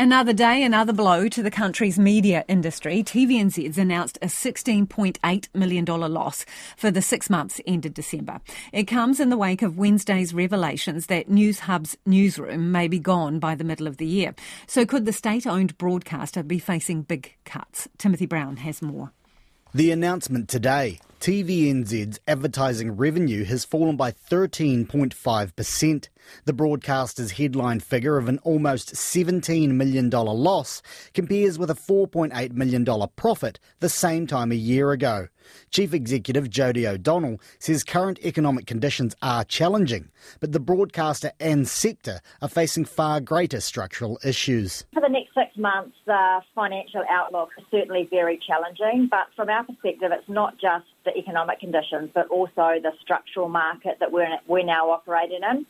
[0.00, 3.02] Another day, another blow to the country's media industry.
[3.02, 8.40] TVNZ's announced a $16.8 million loss for the six months ended December.
[8.72, 13.56] It comes in the wake of Wednesday's revelations that Newshub's newsroom may be gone by
[13.56, 14.36] the middle of the year.
[14.68, 17.88] So could the state-owned broadcaster be facing big cuts?
[17.98, 19.10] Timothy Brown has more.
[19.74, 26.08] The announcement today TVNZ's advertising revenue has fallen by 13.5%.
[26.44, 30.80] The broadcaster's headline figure of an almost $17 million loss
[31.14, 32.86] compares with a $4.8 million
[33.16, 35.26] profit the same time a year ago.
[35.70, 40.08] Chief Executive Jodi O'Donnell says current economic conditions are challenging,
[40.40, 44.84] but the broadcaster and sector are facing far greater structural issues.
[44.94, 49.64] For the next six months, the financial outlook is certainly very challenging, but from our
[49.64, 54.28] perspective, it's not just the economic conditions, but also the structural market that we're,
[54.64, 55.64] now operating in.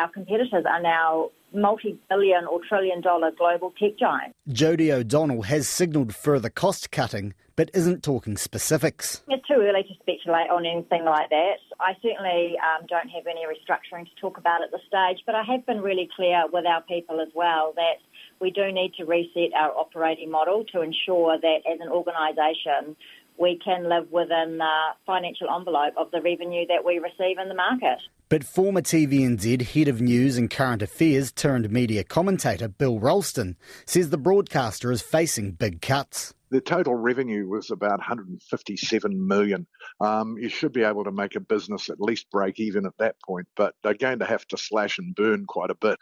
[0.00, 4.34] Our competitors are now multi-billion or trillion dollar global tech giants.
[4.48, 9.22] Jodi O'Donnell has signalled further cost cutting, but isn't talking specifics.
[9.28, 11.58] It's too early to speculate on anything like that.
[11.80, 15.42] I certainly um, don't have any restructuring to talk about at this stage, but I
[15.42, 18.00] have been really clear with our people as well that
[18.40, 22.96] we do need to reset our operating model to ensure that as an organisation
[23.36, 27.54] we can live within the financial envelope of the revenue that we receive in the
[27.54, 27.98] market.
[28.30, 33.56] But former TVNZ head of news and current affairs turned media commentator Bill Ralston
[33.86, 36.32] says the broadcaster is facing big cuts.
[36.50, 39.66] The total revenue was about 157 million.
[40.00, 43.16] Um, you should be able to make a business at least break even at that
[43.20, 45.98] point, but they're going to have to slash and burn quite a bit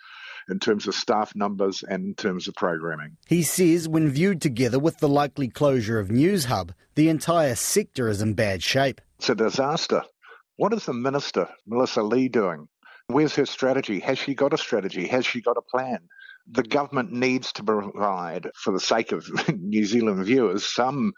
[0.50, 3.16] in terms of staff numbers and in terms of programming.
[3.26, 8.20] He says when viewed together with the likely closure of Newshub, the entire sector is
[8.20, 9.00] in bad shape.
[9.18, 10.02] It's a disaster.
[10.58, 12.68] What is the minister, Melissa Lee, doing?
[13.06, 14.00] Where's her strategy?
[14.00, 15.06] Has she got a strategy?
[15.06, 16.00] Has she got a plan?
[16.50, 19.28] the government needs to provide, for the sake of
[19.60, 21.12] New Zealand viewers, some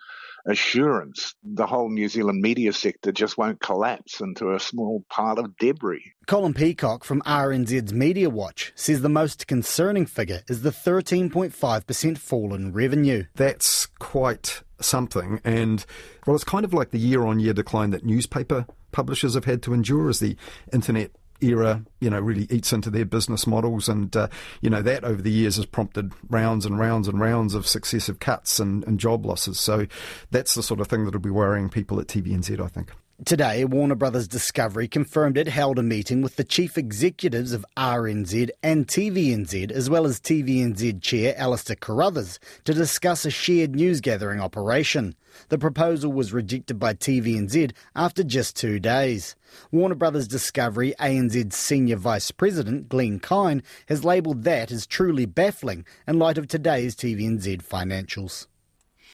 [0.47, 5.55] assurance the whole New Zealand media sector just won't collapse into a small pile of
[5.59, 6.13] debris.
[6.27, 12.55] Colin Peacock from RNZ's Media Watch says the most concerning figure is the 13.5% fall
[12.55, 13.25] in revenue.
[13.35, 15.43] That's quite something.
[15.45, 15.85] And,
[16.27, 19.63] well, it's kind of like the year on year decline that newspaper publishers have had
[19.63, 20.37] to endure as the
[20.73, 23.89] internet era, you know, really eats into their business models.
[23.89, 24.29] And, uh,
[24.61, 28.21] you know, that over the years has prompted rounds and rounds and rounds of successive
[28.21, 29.59] cuts and, and job losses.
[29.59, 29.87] So
[30.31, 32.93] that's the sort of thing that'll be worrying people at TVNZ, I think.
[33.27, 38.49] Today, Warner Brothers Discovery confirmed it held a meeting with the chief executives of RNZ
[38.63, 44.41] and TVNZ, as well as TVNZ chair Alastair Carruthers, to discuss a shared news gathering
[44.41, 45.15] operation.
[45.51, 49.37] The proposal was rejected by TVNZ after just two days.
[49.71, 55.85] Warner Brothers Discovery ANZ's senior vice president, Glen Kyne, has labelled that as truly baffling
[56.09, 58.47] in light of today's TVNZ financials.